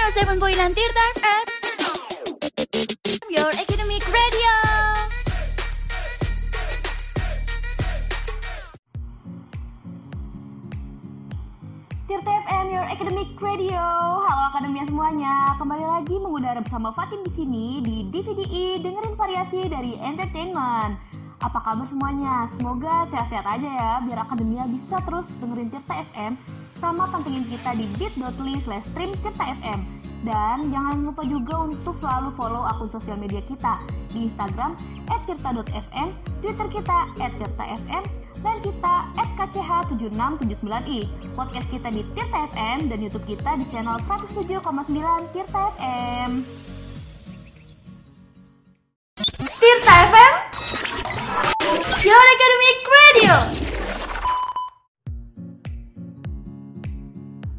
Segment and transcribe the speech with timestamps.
[0.00, 1.44] 107.9 Tirta FM
[3.36, 4.52] Your Academic Radio
[12.08, 13.82] Tirta FM Your Academic Radio.
[14.24, 15.54] Halo akademia semuanya.
[15.60, 20.96] Kembali lagi mengudara bersama Fatin di sini di DVDI dengerin variasi dari entertainment.
[21.40, 22.52] Apa kabar semuanya?
[22.52, 26.36] Semoga sehat-sehat aja ya biar akademia bisa terus dengerin Tirta FM
[26.76, 29.80] sama pantengin kita di bit.ly slash stream Tirta FM.
[30.20, 33.80] Dan jangan lupa juga untuk selalu follow akun sosial media kita
[34.12, 34.76] di Instagram
[35.08, 36.08] @tirta.fm,
[36.44, 38.04] Twitter kita @tirta_fm,
[38.44, 41.08] dan kita @kch7679i.
[41.32, 46.44] Podcast kita di Tirta FM dan YouTube kita di channel 107,9 Tirta FM.
[52.50, 53.34] Academic Radio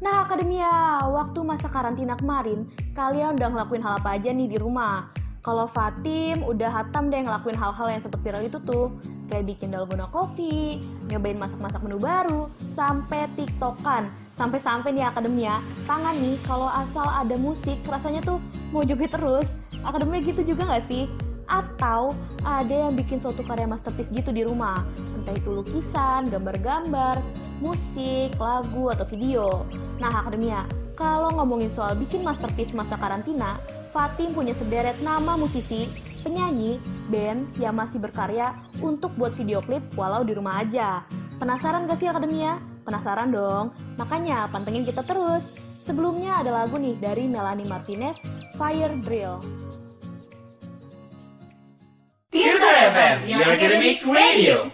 [0.00, 2.64] Nah, akademia, waktu masa karantina kemarin,
[2.96, 5.12] kalian udah ngelakuin hal apa aja nih di rumah?
[5.44, 8.96] Kalau Fatim udah hatam deh ngelakuin hal-hal yang sempat viral itu tuh
[9.28, 10.80] Kayak bikin dalgona kopi,
[11.12, 14.08] nyobain masak-masak menu baru, sampai tiktokan
[14.40, 18.40] Sampai-sampai nih akademia, tangan nih kalau asal ada musik rasanya tuh
[18.72, 19.44] mau joget terus
[19.84, 21.27] Akademia gitu juga gak sih?
[21.48, 22.12] Atau
[22.44, 24.84] ada yang bikin suatu karya masterpiece gitu di rumah
[25.16, 27.18] Entah itu lukisan, gambar-gambar,
[27.64, 29.64] musik, lagu, atau video
[29.96, 33.56] Nah akademia, kalau ngomongin soal bikin masterpiece masa karantina
[33.88, 35.88] Fatim punya sederet nama musisi,
[36.20, 36.76] penyanyi,
[37.08, 38.52] band yang masih berkarya
[38.84, 41.02] untuk buat video klip walau di rumah aja.
[41.40, 42.60] Penasaran gak sih akademia?
[42.84, 43.72] Penasaran dong?
[43.96, 45.44] Makanya pantengin kita terus.
[45.88, 48.20] Sebelumnya ada lagu nih dari Melanie Martinez,
[48.60, 49.40] Fire Drill.
[52.88, 54.72] FM, Your Academic Radio.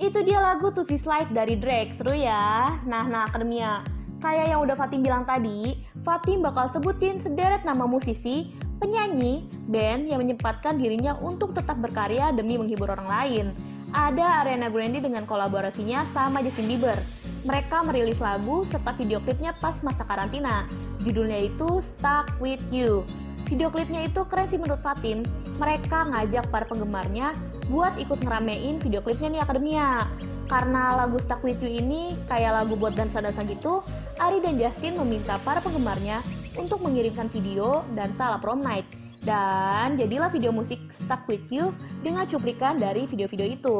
[0.00, 2.72] Itu dia lagu To See Slide dari Drake, seru ya?
[2.88, 3.84] Nah, nah akademia,
[4.24, 8.48] kayak yang udah Fatim bilang tadi, Fatim bakal sebutin sederet nama musisi,
[8.80, 13.46] penyanyi, band yang menyempatkan dirinya untuk tetap berkarya demi menghibur orang lain.
[13.92, 16.96] Ada Ariana Grande dengan kolaborasinya sama Justin Bieber.
[17.44, 20.64] Mereka merilis lagu serta video klipnya pas masa karantina.
[21.04, 23.04] Judulnya itu Stuck With You.
[23.44, 25.20] Video klipnya itu keren sih menurut Fatim.
[25.60, 27.36] Mereka ngajak para penggemarnya
[27.68, 30.08] buat ikut ngeramein video klipnya nih akademia.
[30.48, 33.84] Karena lagu Stuck With You ini kayak lagu buat dansa-dansa gitu,
[34.16, 36.24] Ari dan Justin meminta para penggemarnya
[36.56, 38.88] untuk mengirimkan video dansa ala prom night.
[39.24, 41.72] Dan jadilah video musik Stuck With You
[42.04, 43.76] dengan cuplikan dari video-video itu.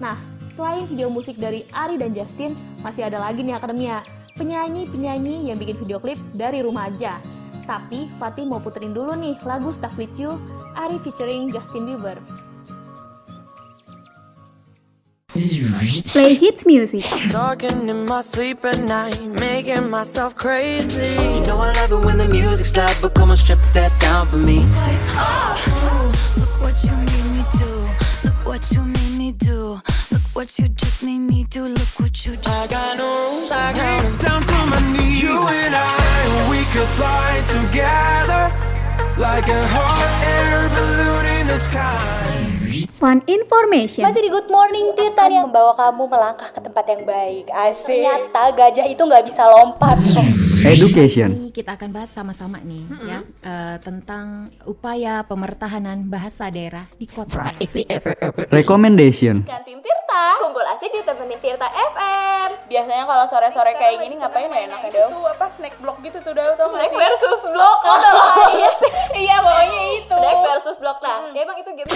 [0.00, 0.16] Nah,
[0.56, 4.00] selain video musik dari Ari dan Justin, masih ada lagi nih akademia.
[4.38, 7.18] Penyanyi-penyanyi yang bikin video klip dari rumah aja.
[7.68, 10.40] Tapi Fatih mau puterin dulu nih lagu Stuck With You,
[10.72, 12.16] Ari featuring Justin Bieber.
[16.08, 21.12] Play hits music Talking in my sleep at night, making myself crazy.
[21.14, 24.26] You know I love it when the music's loud, but come on, strip that down
[24.32, 24.64] for me.
[26.40, 27.72] Look what you made me do.
[28.24, 29.76] Look what you made me do.
[30.38, 31.66] What you just made me do.
[31.66, 32.46] Look what you just.
[32.46, 34.14] I got no rules, I count 'em.
[34.22, 35.18] Down to my knees.
[35.18, 35.98] You and I,
[36.46, 38.46] we could fly together
[39.18, 42.38] like a hot air balloon in the sky.
[43.02, 47.50] Fun information Masih di Good Morning Tirta yang membawa kamu melangkah ke tempat yang baik.
[47.50, 47.98] Asik.
[47.98, 49.98] Ternyata gajah itu nggak bisa lompat.
[50.62, 51.34] Education.
[51.34, 57.54] Ini kita akan bahas sama-sama nih ya eh, tentang upaya pemertahanan bahasa daerah di kota.
[58.54, 59.42] Recommendation.
[59.42, 59.78] Kantin
[60.42, 62.48] Kumpul asik di temenin Tirta FM.
[62.66, 65.10] Biasanya kalau sore-sore kayak gini ngapain ya enaknya dong?
[65.14, 67.78] itu apa snack block gitu tuh Dau tau Snack versus blok.
[67.86, 67.98] Oh,
[68.58, 68.70] iya.
[69.14, 71.18] iya pokoknya itu Snack versus blok lah.
[71.30, 71.90] Emang itu game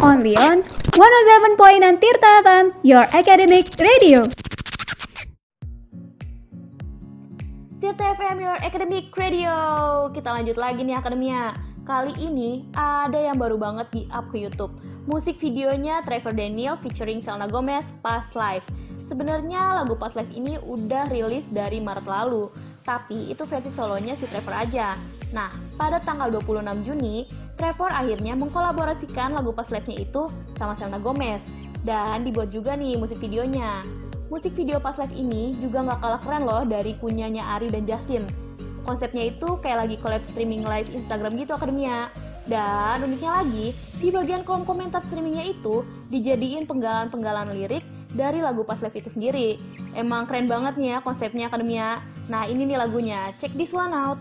[0.00, 0.64] Only on
[0.96, 4.24] 107.9 Tirta FM Your Academic Radio
[7.80, 9.52] Tirta FM Your Academic Radio.
[10.12, 11.56] Kita lanjut lagi nih akademia.
[11.88, 14.89] Kali ini ada yang baru banget di up ke YouTube.
[15.08, 18.68] Musik videonya Trevor Daniel featuring Selena Gomez Past Life.
[19.00, 22.52] Sebenarnya lagu Past Life ini udah rilis dari Maret lalu,
[22.84, 24.92] tapi itu versi solonya si Trevor aja.
[25.32, 25.48] Nah,
[25.80, 27.24] pada tanggal 26 Juni,
[27.56, 30.28] Trevor akhirnya mengkolaborasikan lagu Past Life-nya itu
[30.60, 31.40] sama Selena Gomez.
[31.80, 33.80] Dan dibuat juga nih musik videonya.
[34.28, 38.28] Musik video Past Life ini juga nggak kalah keren loh dari punyanya Ari dan Justin.
[38.84, 42.12] Konsepnya itu kayak lagi collab streaming live Instagram gitu akademia.
[42.44, 47.84] Dan uniknya lagi, di bagian kolom komentar streamingnya itu dijadiin penggalan-penggalan lirik
[48.16, 49.60] dari lagu Past Life itu sendiri.
[49.92, 52.00] Emang keren banget nih ya konsepnya akademia.
[52.32, 54.16] Nah ini nih lagunya, check this one out.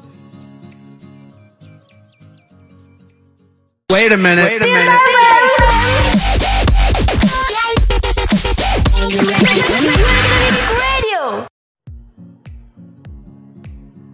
[3.96, 4.52] Wait a minute.
[4.52, 5.00] Wait a minute.
[10.76, 11.48] Radio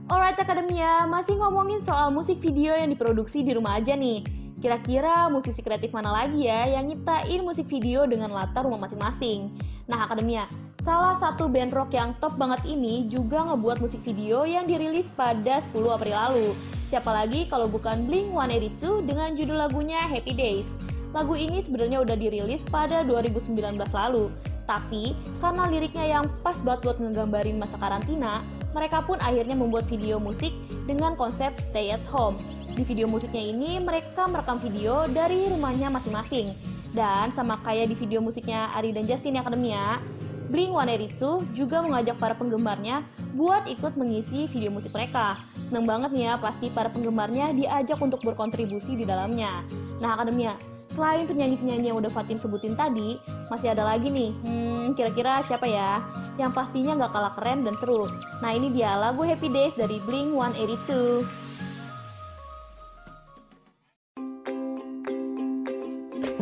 [0.05, 4.44] Alright Akademia, masih ngomongin soal musik video yang diproduksi di rumah aja nih.
[4.65, 9.53] Kira-kira musisi kreatif mana lagi ya yang nyiptain musik video dengan latar rumah masing-masing?
[9.85, 10.49] Nah Akademia,
[10.81, 15.61] salah satu band rock yang top banget ini juga ngebuat musik video yang dirilis pada
[15.69, 16.47] 10 April lalu.
[16.89, 20.65] Siapa lagi kalau bukan Blink-182 dengan judul lagunya Happy Days.
[21.13, 23.53] Lagu ini sebenarnya udah dirilis pada 2019
[23.93, 24.33] lalu,
[24.65, 25.13] tapi
[25.45, 28.41] karena liriknya yang pas banget buat ngegambarin masa karantina,
[28.75, 30.51] mereka pun akhirnya membuat video musik
[30.83, 32.35] dengan konsep stay at home.
[32.75, 36.51] Di video musiknya ini, mereka merekam video dari rumahnya masing-masing.
[36.91, 40.03] Dan sama kayak di video musiknya Ari dan Justin Akademia,
[40.51, 43.01] Blink-182 juga mengajak para penggemarnya
[43.33, 45.39] buat ikut mengisi video musik mereka.
[45.71, 49.65] Seneng banget nih ya, pasti para penggemarnya diajak untuk berkontribusi di dalamnya.
[50.03, 50.53] Nah, Akademia,
[50.93, 53.17] selain penyanyi-penyanyi yang udah Fatin sebutin tadi,
[53.49, 54.31] masih ada lagi nih.
[54.41, 56.01] Hmm, kira-kira siapa ya?
[56.37, 58.09] Yang pastinya nggak kalah keren dan seru.
[58.41, 60.89] Nah, ini dia lagu Happy Days dari Blink-182.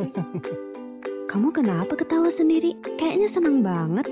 [1.32, 2.78] Kamu kenapa ketawa sendiri?
[3.00, 4.06] Kayaknya senang banget.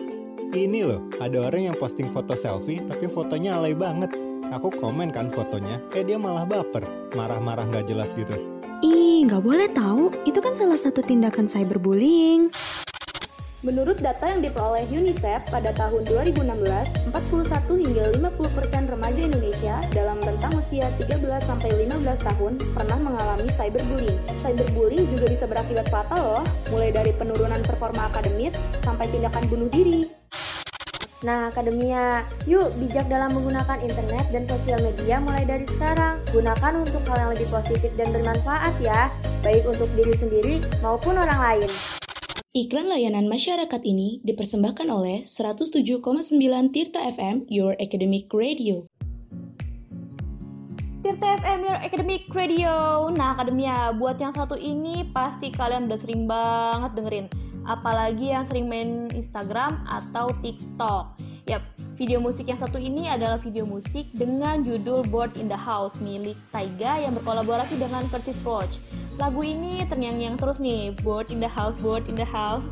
[0.52, 4.12] Ini loh, ada orang yang posting foto selfie tapi fotonya alay banget.
[4.52, 6.84] Aku komen kan fotonya, eh dia malah baper,
[7.16, 8.36] marah-marah nggak jelas gitu.
[8.84, 10.12] Ih, nggak boleh tahu.
[10.28, 12.52] Itu kan salah satu tindakan cyberbullying.
[13.62, 17.14] Menurut data yang diperoleh UNICEF pada tahun 2016, 41
[17.86, 24.18] hingga 50% remaja Indonesia dalam rentang usia 13 sampai 15 tahun pernah mengalami cyberbullying.
[24.42, 26.44] Cyberbullying juga bisa berakibat fatal loh,
[26.74, 30.10] mulai dari penurunan performa akademis sampai tindakan bunuh diri.
[31.22, 36.18] Nah, Akademia, yuk bijak dalam menggunakan internet dan sosial media mulai dari sekarang.
[36.34, 39.14] Gunakan untuk hal yang lebih positif dan bermanfaat ya,
[39.46, 42.01] baik untuk diri sendiri maupun orang lain.
[42.52, 46.04] Iklan layanan masyarakat ini dipersembahkan oleh 107,9
[46.76, 48.92] Tirta FM, Your Academic Radio.
[51.00, 53.08] Tirta FM Your Academic Radio.
[53.16, 57.26] Nah, Akademia, buat yang satu ini pasti kalian udah sering banget dengerin.
[57.64, 61.24] Apalagi yang sering main Instagram atau TikTok.
[61.48, 61.64] Yap,
[61.96, 66.36] video musik yang satu ini adalah video musik dengan judul Board in the House milik
[66.52, 68.76] Taiga yang berkolaborasi dengan Curtis Roach.
[69.22, 72.66] Lagu ini ternyanyi yang terus nih, Board in the House, Board in the House,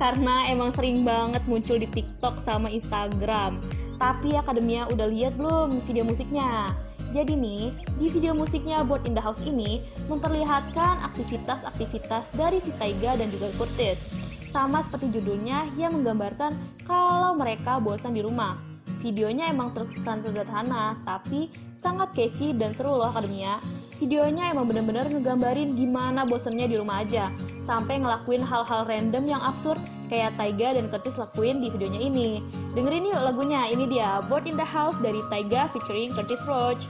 [0.00, 3.60] karena emang sering banget muncul di TikTok sama Instagram.
[4.00, 6.72] Tapi Akademia udah lihat belum video musiknya?
[7.12, 7.68] Jadi nih,
[8.00, 13.52] di video musiknya Board in the House ini memperlihatkan aktivitas-aktivitas dari si Taiga dan juga
[13.60, 14.00] Curtis.
[14.48, 16.56] Sama seperti judulnya yang menggambarkan
[16.88, 18.56] kalau mereka bosan di rumah.
[19.04, 23.56] Videonya emang terkesan sederhana, tapi sangat catchy dan seru loh Akademia.
[24.00, 27.28] Videonya emang bener-bener ngegambarin gimana bosennya di rumah aja,
[27.68, 32.28] sampai ngelakuin hal-hal random yang absurd kayak Taiga dan Curtis lakuin di videonya ini.
[32.72, 36.80] Dengerin yuk lagunya, ini dia Board in the House dari Taiga featuring Curtis Roach.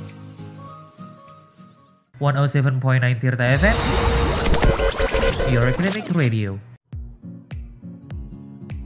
[2.21, 2.85] 107.9
[3.17, 3.77] Tirta FM
[5.49, 6.61] Your Academic Radio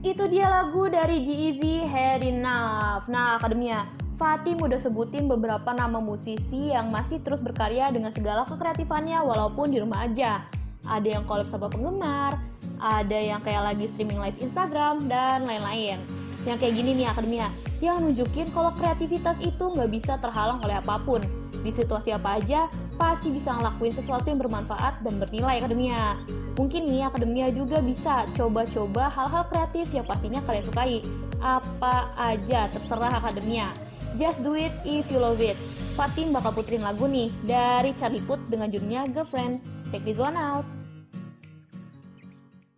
[0.07, 3.11] Itu dia lagu dari G-Eazy, Had Enough.
[3.11, 3.91] Nah, Akademia,
[4.25, 9.85] Fatim udah sebutin beberapa nama musisi yang masih terus berkarya dengan segala kekreatifannya walaupun di
[9.85, 10.41] rumah aja.
[10.89, 12.41] Ada yang collab sama penggemar,
[12.81, 16.01] ada yang kayak lagi streaming live Instagram, dan lain-lain.
[16.49, 17.53] Yang kayak gini nih Akademia,
[17.85, 21.21] yang nunjukin kalau kreativitas itu nggak bisa terhalang oleh apa pun.
[21.61, 22.65] Di situasi apa aja,
[22.97, 26.17] pasti bisa ngelakuin sesuatu yang bermanfaat dan bernilai Akademia.
[26.57, 31.05] Mungkin nih Akademia juga bisa coba-coba hal-hal kreatif yang pastinya kalian sukai.
[31.45, 33.84] Apa aja, terserah Akademia.
[34.15, 35.59] Just do it if you love it.
[35.99, 39.59] Fatim bakal puterin lagu nih dari Charlie Puth dengan judulnya Girlfriend.
[39.91, 40.63] Take this one out.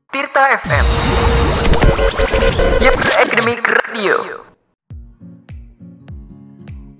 [0.08, 0.86] Tirta FM
[2.80, 4.46] Your Academic Radio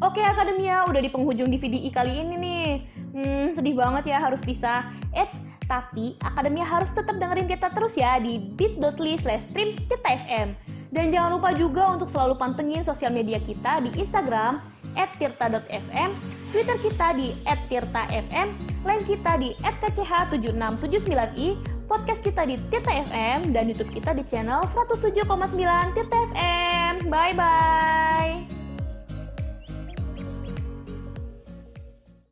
[0.04, 2.68] Oke Akademia, udah di penghujung DVD kali ini nih.
[3.16, 4.92] Hmm, sedih banget ya harus pisah.
[5.16, 10.75] Eits, tapi Akademia harus tetap dengerin kita terus ya di bit.ly slash stream kita FM.
[10.90, 14.60] Dan jangan lupa juga untuk selalu pantengin sosial media kita di Instagram
[14.94, 16.10] @tirta.fm,
[16.54, 18.48] Twitter kita di @tirta_fm,
[18.86, 25.94] line kita di @kch7679i, podcast kita di Tirta FM, dan YouTube kita di channel 107,9
[25.94, 27.10] Tirta FM.
[27.10, 28.55] Bye-bye!